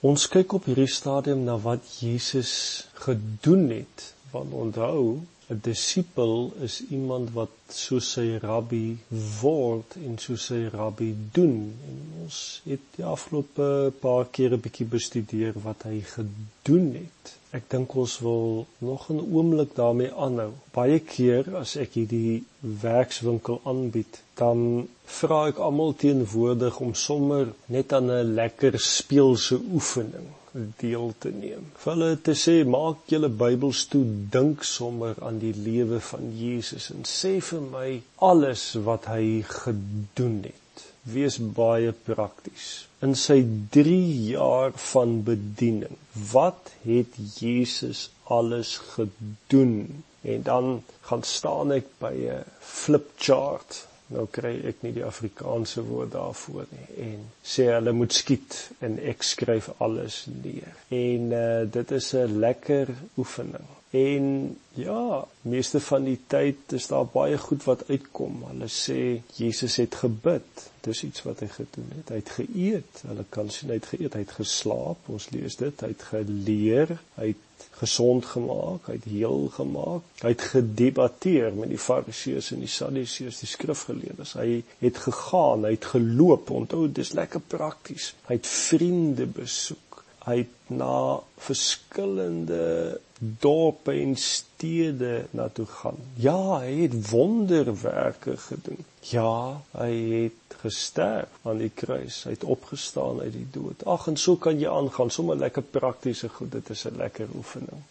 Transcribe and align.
Ons 0.00 0.22
kyk 0.32 0.54
op 0.56 0.64
hierdie 0.64 0.88
stadium 0.88 1.42
na 1.44 1.58
wat 1.60 1.84
Jesus 2.00 2.52
gedoen 3.04 3.66
het. 3.68 4.04
Want 4.32 4.54
onthou, 4.56 5.20
'n 5.52 5.60
disipel 5.62 6.52
is 6.66 6.80
iemand 6.88 7.32
wat 7.36 7.52
soos 7.68 8.08
sy 8.12 8.38
rabbi 8.40 8.96
word 9.40 9.96
en 10.06 10.16
soos 10.18 10.46
sy 10.48 10.60
rabbi 10.72 11.10
doen. 11.32 11.76
En 11.88 11.98
ons 12.30 12.62
het 12.70 12.82
die 12.94 13.04
afgelope 13.12 13.68
paar 14.02 14.26
kere 14.36 14.56
'n 14.56 14.64
bietjie 14.64 14.86
bestudeer 14.96 15.54
wat 15.66 15.82
hy 15.88 15.96
gedoen 16.14 16.86
het. 16.98 17.32
Ek 17.58 17.64
dink 17.74 17.94
ons 18.02 18.14
wil 18.26 18.66
nog 18.88 19.08
'n 19.10 19.24
oomblik 19.36 19.74
daarmee 19.80 20.12
aanhou. 20.26 20.52
Baie 20.78 21.00
keer 21.14 21.56
as 21.62 21.74
ek 21.84 21.90
hierdie 21.98 22.44
werkswinkel 22.86 23.60
aanbied, 23.72 24.22
dan 24.42 24.88
vra 25.18 25.40
ek 25.48 25.58
almal 25.66 25.92
teenwoordig 26.04 26.80
om 26.86 26.94
sommer 26.94 27.46
net 27.66 27.92
aan 27.92 28.10
'n 28.10 28.34
lekker 28.40 28.78
speelse 28.78 29.56
oefening 29.72 30.28
deel 30.82 31.12
te 31.18 31.30
neem. 31.42 31.64
Vir 31.82 31.92
hulle 31.92 32.20
te 32.26 32.34
sê, 32.44 32.56
maak 32.76 32.96
julle 33.06 33.28
Bybels 33.42 33.86
toe, 33.90 34.04
dink 34.36 34.64
sommer 34.64 35.14
aan 35.26 35.38
die 35.38 35.54
lewe 35.54 36.00
van 36.00 36.24
Jesus 36.44 36.90
en 36.94 37.02
sê 37.18 37.32
vir 37.50 37.62
my 37.76 38.02
alles 38.16 38.64
wat 38.86 39.04
hy 39.14 39.24
gedoen 39.46 40.40
het. 40.42 40.59
Wees 41.02 41.38
baie 41.56 41.92
prakties. 41.92 42.86
In 43.00 43.14
sy 43.16 43.40
3 43.76 43.98
jaar 44.30 44.72
van 44.92 45.22
bediening, 45.24 45.96
wat 46.32 46.72
het 46.84 47.16
Jesus 47.40 48.10
alles 48.24 48.76
gedoen? 48.94 50.04
En 50.22 50.42
dan 50.42 50.82
gaan 51.08 51.22
staan 51.24 51.72
ek 51.72 51.86
by 51.98 52.12
'n 52.12 52.44
flipchart 52.60 53.86
nou 54.14 54.26
kry 54.34 54.52
ek 54.70 54.82
nie 54.84 54.92
die 54.96 55.06
Afrikaanse 55.06 55.84
woord 55.86 56.14
daarvoor 56.14 56.66
nie 56.74 56.86
en 57.06 57.26
sê 57.46 57.68
hulle 57.70 57.94
moet 57.94 58.14
skiet 58.16 58.56
en 58.86 58.98
ek 59.12 59.22
skryf 59.26 59.70
alles 59.78 60.24
neer. 60.30 60.74
En 60.90 61.28
uh, 61.30 61.44
dit 61.78 61.92
is 61.98 62.14
'n 62.14 62.40
lekker 62.42 62.90
oefening. 63.16 63.68
En 63.90 64.56
ja, 64.78 65.24
meeste 65.42 65.80
van 65.82 66.04
die 66.06 66.18
tyd 66.30 66.72
is 66.78 66.86
daar 66.86 67.06
baie 67.10 67.38
goed 67.38 67.64
wat 67.66 67.82
uitkom. 67.88 68.44
Hulle 68.46 68.68
sê 68.70 69.00
Jesus 69.34 69.80
het 69.82 69.98
gebid. 70.04 70.66
Dis 70.86 71.02
iets 71.04 71.24
wat 71.26 71.42
hy 71.42 71.48
gedoen 71.50 71.88
het. 71.96 72.12
Hy 72.14 72.20
het 72.20 72.30
geëet. 72.36 73.02
Hulle 73.08 73.24
kan 73.34 73.50
sien 73.50 73.72
hy 73.72 73.80
het 73.80 73.90
geëet, 73.90 74.14
hy 74.14 74.22
het 74.22 74.36
geslaap. 74.38 75.10
Ons 75.10 75.26
lees 75.34 75.58
dit. 75.58 75.82
Hy 75.82 75.90
het 75.90 76.06
geleer, 76.12 76.94
hy 77.18 77.32
het 77.32 77.66
gesond 77.80 78.28
gemaak, 78.30 78.86
hy 78.92 78.96
het 79.00 79.10
heel 79.10 79.44
gemaak. 79.56 80.06
Hy 80.22 80.34
het 80.36 80.46
gedebatteer 80.52 81.52
met 81.58 81.72
die 81.72 81.80
Fariseërs 81.80 82.52
en 82.54 82.62
die 82.62 82.70
Sadduseërs, 82.70 83.42
die 83.42 83.50
skrifgeleerdes. 83.50 84.36
Hy 84.38 84.62
het 84.84 85.02
gegaan, 85.02 85.66
hy 85.66 85.74
het 85.74 85.90
geloop. 85.96 86.54
Onthou, 86.62 86.86
dis 86.94 87.14
lekker 87.18 87.42
prakties. 87.42 88.12
Hy 88.30 88.38
het 88.38 88.54
vriende 88.54 89.26
besoek. 89.26 90.04
Hy 90.28 90.42
het 90.44 90.74
na 90.78 91.18
verskillende 91.42 93.00
dorpe 93.20 93.92
en 93.92 94.16
stede 94.16 95.26
na 95.30 95.48
toe 95.48 95.66
gaan. 95.66 95.96
Ja, 96.14 96.60
hy 96.60 96.72
het 96.82 97.10
wonderwerke 97.10 98.36
gedoen. 98.36 98.84
Ja, 99.00 99.60
hy 99.76 99.92
het 100.12 100.56
gesterf 100.62 101.36
aan 101.42 101.60
die 101.60 101.72
kruis. 101.74 102.22
Hy 102.24 102.32
het 102.36 102.44
opgestaan 102.44 103.20
uit 103.20 103.32
die 103.36 103.46
dood. 103.52 103.84
Ag, 103.84 104.06
en 104.08 104.16
so 104.16 104.40
kan 104.40 104.60
jy 104.60 104.68
aangaan, 104.72 105.12
sommer 105.12 105.36
lekker 105.36 105.62
praktiese 105.62 106.28
goed. 106.32 106.52
Dit 106.52 106.70
is 106.70 106.86
'n 106.88 106.96
lekker 106.96 107.28
oefening. 107.36 107.84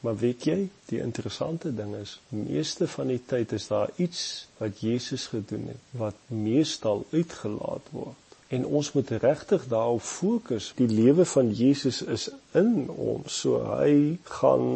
Maar 0.00 0.16
weet 0.16 0.44
jy, 0.44 0.68
die 0.86 1.00
interessante 1.00 1.74
ding 1.74 1.94
is, 1.96 2.20
meeste 2.28 2.88
van 2.88 3.06
die 3.06 3.22
tyd 3.26 3.52
is 3.52 3.66
daar 3.66 3.90
iets 3.96 4.46
wat 4.58 4.80
Jesus 4.80 5.26
gedoen 5.26 5.66
het 5.66 5.82
wat 5.90 6.14
meestal 6.26 7.06
uitgelaat 7.10 7.90
word 7.90 8.25
en 8.48 8.66
ons 8.66 8.92
moet 8.92 9.10
regtig 9.10 9.66
daarop 9.68 10.02
fokus. 10.02 10.72
Die 10.78 10.88
lewe 10.88 11.24
van 11.24 11.50
Jesus 11.52 12.02
is 12.02 12.28
in 12.54 12.88
ons. 12.90 13.40
So 13.40 13.62
hy 13.66 14.18
gaan 14.22 14.66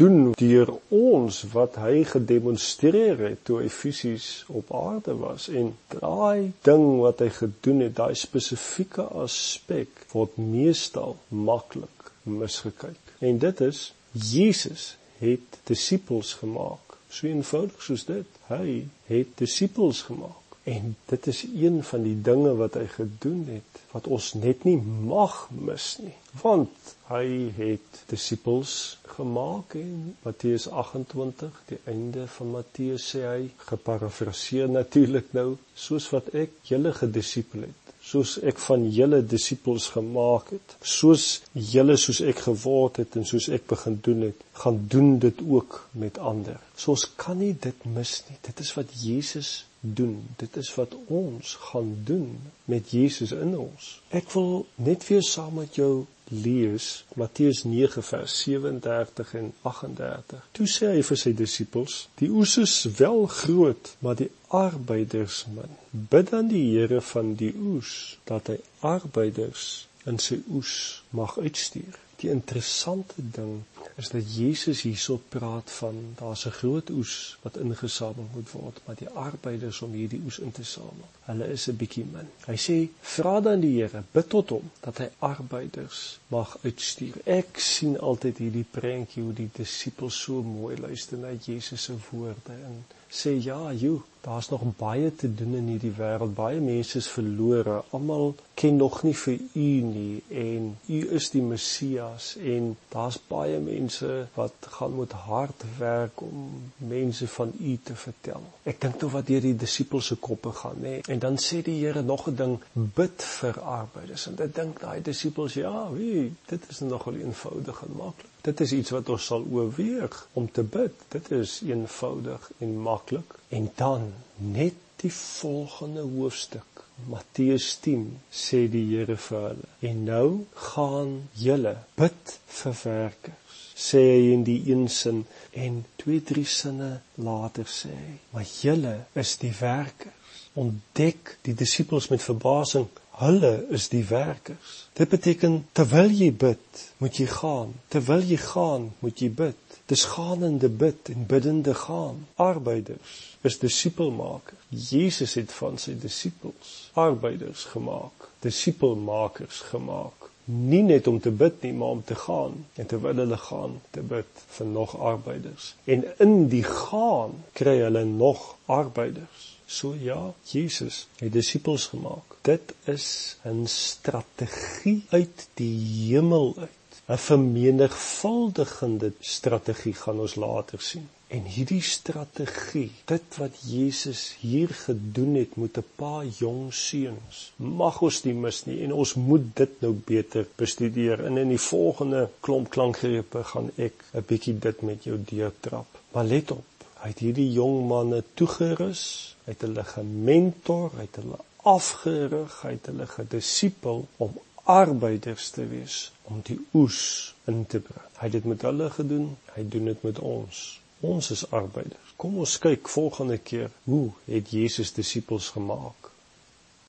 doen 0.00 0.32
deur 0.38 0.72
ons 0.88 1.42
wat 1.52 1.78
hy 1.80 2.02
gedemonstreer 2.10 3.22
het 3.28 3.44
toe 3.46 3.60
hy 3.62 3.70
fisies 3.70 4.30
op 4.48 4.72
aarde 4.74 5.14
was 5.20 5.48
en 5.48 5.74
daai 5.94 6.52
ding 6.66 6.86
wat 7.02 7.22
hy 7.22 7.30
gedoen 7.38 7.84
het, 7.86 7.96
daai 7.98 8.18
spesifieke 8.18 9.06
aspek 9.24 10.06
word 10.12 10.34
meestal 10.40 11.16
maklik 11.28 12.10
misgekyk. 12.26 13.14
En 13.22 13.38
dit 13.38 13.60
is 13.60 13.92
Jesus 14.12 14.96
het 15.18 15.60
disippels 15.70 16.34
gemaak. 16.42 16.98
So 17.08 17.28
eenvoudig 17.30 17.82
soos 17.82 18.04
dit. 18.08 18.26
Hy 18.50 18.82
het 19.08 19.38
disippels 19.38 20.02
gemaak. 20.08 20.45
En 20.66 20.96
dit 21.12 21.26
is 21.30 21.44
een 21.54 21.78
van 21.86 22.02
die 22.02 22.16
dinge 22.28 22.54
wat 22.58 22.74
hy 22.74 22.86
gedoen 22.90 23.44
het 23.52 23.82
wat 23.92 24.08
ons 24.16 24.32
net 24.34 24.64
nie 24.66 24.76
mag 24.82 25.36
mis 25.54 25.86
nie. 26.02 26.16
Want 26.42 26.90
hy 27.06 27.26
het 27.56 28.02
disippels 28.10 28.74
gemaak 29.14 29.76
en 29.78 30.16
Matteus 30.26 30.66
28, 30.68 31.62
die 31.70 31.78
einde 31.86 32.26
van 32.34 32.50
Matteus 32.58 33.06
sê 33.14 33.22
hy, 33.28 33.40
geparafraseer 33.70 34.68
natuurlik 34.74 35.30
nou, 35.38 35.52
soos 35.86 36.10
wat 36.12 36.34
ek 36.34 36.58
julle 36.66 36.92
gedisipel 36.98 37.68
het 37.70 37.86
soos 38.06 38.36
ek 38.46 38.60
van 38.62 38.84
julle 38.94 39.18
disippels 39.26 39.88
gemaak 39.94 40.52
het, 40.54 40.74
soos 40.86 41.24
julle 41.72 41.96
soos 41.98 42.20
ek 42.30 42.44
geword 42.44 43.00
het 43.02 43.16
en 43.18 43.26
soos 43.26 43.48
ek 43.56 43.66
begin 43.72 43.98
doen 44.08 44.28
het, 44.28 44.44
gaan 44.62 44.78
doen 44.92 45.16
dit 45.22 45.40
ook 45.42 45.80
met 46.02 46.20
ander. 46.30 46.60
So 46.78 46.94
ons 46.94 47.06
kan 47.18 47.40
nie 47.42 47.54
dit 47.66 47.88
mis 47.96 48.20
nie. 48.28 48.38
Dit 48.46 48.62
is 48.62 48.70
wat 48.78 48.94
Jesus 49.02 49.64
doen. 49.94 50.28
Dit 50.36 50.56
is 50.56 50.74
wat 50.74 50.96
ons 51.06 51.54
gaan 51.70 51.96
doen 52.04 52.40
met 52.64 52.90
Jesus 52.90 53.32
in 53.32 53.58
ons. 53.58 54.00
Ek 54.08 54.30
wil 54.34 54.66
net 54.74 55.06
weer 55.06 55.22
saam 55.22 55.54
met 55.54 55.74
jou 55.74 56.06
lees 56.28 57.04
Matteus 57.14 57.62
9 57.64 58.02
vers 58.02 58.38
37 58.42 59.34
en 59.34 59.52
38. 59.62 60.48
Toe 60.52 60.66
sê 60.66 60.90
hy 60.96 61.02
vir 61.06 61.20
sy 61.20 61.32
disippels: 61.38 61.98
"Die 62.18 62.30
oes 62.30 62.56
is 62.62 62.74
wel 62.98 63.26
groot, 63.26 63.92
maar 63.98 64.18
die 64.18 64.30
arbeiders 64.48 65.44
min. 65.54 65.78
Bid 65.90 66.32
aan 66.34 66.48
die 66.48 66.64
Here 66.78 67.00
van 67.00 67.34
die 67.34 67.54
oes 67.54 68.18
dat 68.24 68.50
hy 68.50 68.58
arbeiders 68.80 69.86
in 70.04 70.18
sy 70.18 70.42
oes 70.50 71.02
mag 71.10 71.38
uitstuur." 71.38 71.94
Die 72.16 72.30
interessante 72.32 73.22
ding 73.38 73.62
is 73.96 74.08
dat 74.12 74.34
Jesus 74.36 74.82
hierso 74.82 75.20
praat 75.28 75.70
van 75.70 76.00
daar's 76.18 76.44
'n 76.46 76.58
groot 76.60 76.90
oes 76.90 77.38
wat 77.42 77.56
ingesamel 77.56 78.28
moet 78.34 78.50
word, 78.50 78.80
maar 78.84 78.94
die 78.98 79.08
arbeiders 79.08 79.80
om 79.82 79.92
hierdie 79.92 80.20
oes 80.24 80.38
in 80.38 80.52
te 80.52 80.64
samel, 80.64 81.08
hulle 81.28 81.46
is 81.48 81.68
'n 81.68 81.76
bietjie 81.76 82.04
min. 82.04 82.28
Hy 82.46 82.56
sê: 82.66 82.76
"Vra 83.00 83.40
dan 83.40 83.60
die 83.60 83.80
Here, 83.80 84.02
bid 84.12 84.28
tot 84.28 84.48
hom 84.48 84.70
dat 84.80 84.98
hy 84.98 85.08
arbeiders 85.18 86.18
mag 86.26 86.58
uitstuur." 86.62 87.14
Ek 87.24 87.58
sien 87.58 87.98
altyd 87.98 88.38
hierdie 88.38 88.66
prentjie 88.70 89.22
hoe 89.22 89.32
die 89.32 89.50
disippels 89.52 90.20
so 90.22 90.42
mooi 90.42 90.76
luister 90.76 91.18
na 91.18 91.32
Jesus 91.32 91.82
se 91.82 91.94
woorde 92.10 92.52
en 92.52 92.84
sê: 93.16 93.36
"Ja, 93.48 93.72
joe, 93.72 94.00
daar's 94.26 94.48
nog 94.48 94.62
baie 94.76 95.14
te 95.14 95.34
doen 95.34 95.54
in 95.54 95.66
hierdie 95.70 95.92
wêreld. 95.94 96.34
Baie 96.34 96.60
mense 96.60 96.98
is 96.98 97.06
verlore. 97.08 97.82
Almal 97.94 98.34
ken 98.58 98.76
nog 98.76 99.02
nie 99.06 99.14
vir 99.14 99.38
U 99.52 99.68
nie 99.86 100.22
en 100.42 100.66
U 100.90 100.98
is 101.18 101.28
die 101.30 101.42
Messias 101.42 102.32
en 102.54 102.72
daar's 102.90 103.20
baie 103.28 103.60
mense 103.62 104.10
wat 104.34 104.70
gaan 104.78 104.96
moet 104.98 105.14
hard 105.28 105.64
werk 105.78 106.22
om 106.26 106.48
mense 106.76 107.28
van 107.36 107.54
U 107.60 107.78
te 107.84 107.94
vertel. 108.02 108.50
Ek 108.66 108.80
dink 108.82 108.98
toe 108.98 109.12
wat 109.14 109.30
deur 109.30 109.46
die 109.46 109.56
disippels 109.62 110.10
se 110.10 110.18
koppe 110.28 110.50
gaan, 110.58 110.82
nê. 110.82 110.96
En 111.06 111.22
dan 111.22 111.38
sê 111.38 111.62
die 111.62 111.78
Here 111.84 112.02
nog 112.02 112.26
'n 112.26 112.36
ding, 112.36 112.58
bid 112.74 113.22
vir 113.38 113.60
arbeiders. 113.60 114.26
En 114.26 114.38
ek 114.42 114.54
dink 114.54 114.80
daai 114.80 115.02
disippels, 115.02 115.54
ja, 115.54 115.90
wie, 115.92 116.32
dit 116.48 116.70
is 116.70 116.80
nogal 116.80 117.14
eenvoudig 117.14 117.82
en 117.86 117.94
maklik. 117.96 118.35
Dit 118.46 118.60
is 118.62 118.72
iets 118.72 118.94
wat 118.94 119.08
ons 119.10 119.26
sal 119.32 119.44
oorweeg 119.50 120.16
om 120.38 120.46
te 120.52 120.62
bid. 120.62 120.94
Dit 121.14 121.30
is 121.34 121.60
eenvoudig 121.66 122.50
en 122.62 122.76
maklik. 122.88 123.34
En 123.48 123.70
dan 123.74 124.12
net 124.36 124.78
die 125.02 125.12
volgende 125.12 126.06
hoofstuk 126.06 126.76
Matteus 127.04 127.66
10 127.84 128.04
sê 128.32 128.62
die 128.72 128.84
Here 128.90 129.16
vir 129.20 129.42
hulle 129.48 129.66
en 129.88 129.98
nou 130.08 130.28
gaan 130.68 131.10
julle 131.40 131.74
bid 132.00 132.32
vir 132.58 132.78
werkers 132.82 133.58
sê 133.86 134.00
hy 134.00 134.30
in 134.32 134.46
die 134.46 134.60
een 134.70 134.86
sin 134.94 135.18
en 135.64 135.82
twee 136.00 136.22
drie 136.30 136.46
sinne 136.52 136.88
later 137.28 137.68
sê 137.68 137.92
hy 137.92 138.14
maar 138.32 138.48
julle 138.62 138.94
is 139.24 139.34
die 139.42 139.52
werkers 139.60 140.25
ontdek 140.62 141.36
die 141.48 141.54
disippels 141.54 142.08
met 142.12 142.24
verbasing 142.24 142.88
hulle 143.20 143.54
is 143.78 143.88
die 143.92 144.04
werkers 144.08 144.74
dit 144.98 145.12
beteken 145.12 145.62
terwyl 145.76 146.12
jy 146.22 146.32
bid 146.46 146.84
moet 147.02 147.20
jy 147.20 147.28
gaan 147.38 147.76
terwyl 147.92 148.24
jy 148.34 148.40
gaan 148.48 148.90
moet 149.04 149.24
jy 149.24 149.30
bid 149.42 149.66
Dis 149.86 150.02
gaande 150.04 150.68
bid 150.68 151.08
en 151.08 151.26
biddende 151.26 151.74
gaan. 151.74 152.26
Arbeiders 152.34 153.36
is 153.40 153.58
disipelmakers. 153.58 154.58
Jesus 154.68 155.34
het 155.38 155.52
van 155.54 155.78
sy 155.78 155.94
disippels 156.02 156.72
arbeiders 156.98 157.62
gemaak, 157.70 158.26
disipelmakers 158.42 159.60
gemaak. 159.70 160.26
Nie 160.46 160.82
net 160.82 161.06
om 161.06 161.20
te 161.22 161.30
bid 161.30 161.62
nie, 161.62 161.72
maar 161.72 161.94
om 161.98 162.02
te 162.06 162.18
gaan 162.18 162.64
en 162.74 162.90
terwyl 162.90 163.22
hulle 163.22 163.38
gaan 163.44 163.78
te 163.94 164.02
bid 164.02 164.42
vir 164.56 164.66
nog 164.66 164.96
arbeiders. 164.98 165.74
En 165.84 166.02
in 166.26 166.34
die 166.50 166.64
gaan 166.66 167.38
kry 167.54 167.78
hulle 167.84 168.04
nog 168.10 168.56
arbeiders. 168.66 169.55
So 169.66 169.94
ja, 169.98 170.34
Jesus 170.42 171.06
het 171.18 171.32
disippels 171.32 171.86
gemaak. 171.86 172.36
dit 172.42 172.74
is 172.84 173.36
'n 173.44 173.66
strategie 173.66 175.04
uit 175.08 175.48
die 175.54 175.78
hemel 176.12 176.54
uit. 176.58 176.92
'n 177.08 177.18
Vermenigvuldigende 177.18 179.12
strategie 179.20 179.94
gaan 179.94 180.18
ons 180.20 180.34
later 180.34 180.80
sien. 180.80 181.08
En 181.26 181.42
hierdie 181.42 181.82
strategie, 181.82 182.90
dit 183.04 183.36
wat 183.36 183.56
Jesus 183.66 184.36
hier 184.40 184.68
gedoen 184.68 185.34
het 185.34 185.56
met 185.56 185.78
'n 185.78 185.84
paar 185.94 186.26
jong 186.26 186.74
seuns, 186.74 187.52
mag 187.56 188.00
ons 188.02 188.22
nie 188.24 188.34
mis 188.34 188.64
nie 188.64 188.78
en 188.84 188.92
ons 188.92 189.14
moet 189.14 189.46
dit 189.56 189.80
nou 189.80 189.92
beter 190.04 190.46
bestudeer. 190.54 191.24
En 191.24 191.36
in 191.36 191.48
die 191.48 191.60
volgende 191.60 192.30
klomp 192.40 192.70
klankgrepe 192.70 193.44
gaan 193.44 193.70
ek 193.76 194.04
'n 194.14 194.24
bietjie 194.26 194.58
dit 194.58 194.82
met 194.82 195.04
jou 195.04 195.18
deurtrap. 195.24 195.86
Maar 196.12 196.24
let 196.24 196.50
op, 196.50 196.64
hy 197.06 197.12
het 197.12 197.20
hierdie 197.22 197.52
jong 197.54 197.84
manne 197.86 198.16
toegerus, 198.34 199.02
hy 199.44 199.52
het 199.52 199.60
hulle 199.62 199.84
gementor, 199.86 200.88
hy 200.98 201.04
het 201.04 201.20
hulle 201.20 201.36
afgerig, 201.70 202.56
hy 202.64 202.72
het 202.72 202.88
hulle 202.90 203.06
gedisipel 203.06 204.02
om 204.26 204.32
arbeiders 204.66 205.52
te 205.54 205.68
wees 205.70 206.00
om 206.26 206.40
die 206.48 206.58
oes 206.74 206.98
in 207.46 207.62
te 207.70 207.78
bring. 207.78 208.08
Hy 208.18 208.24
het 208.26 208.34
dit 208.40 208.48
met 208.50 208.66
hulle 208.66 208.90
gedoen, 208.90 209.28
hy 209.54 209.62
doen 209.70 209.92
dit 209.92 210.02
met 210.08 210.18
ons. 210.18 210.64
Ons 211.06 211.30
is 211.30 211.46
arbeiders. 211.54 212.10
Kom 212.18 212.40
ons 212.42 212.56
kyk 212.58 212.90
volgende 212.90 213.38
keer 213.38 213.70
hoe 213.86 214.08
het 214.26 214.50
Jesus 214.50 214.90
disippels 214.98 215.52
gemaak? 215.54 216.10